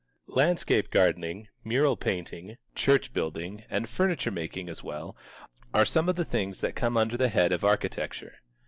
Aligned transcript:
Landscape 0.33 0.89
gardening, 0.89 1.47
mural 1.63 1.95
painting, 1.95 2.57
church 2.73 3.13
building, 3.13 3.65
and 3.69 3.87
furniture 3.87 4.31
making 4.31 4.67
as 4.67 4.83
well, 4.83 5.15
are 5.75 5.85
some 5.85 6.09
of 6.09 6.15
the 6.15 6.25
things 6.25 6.59
that 6.61 6.73
come 6.75 6.97
under 6.97 7.17
the 7.17 7.29
head 7.29 7.51
of 7.51 7.63
architecture. 7.63 8.37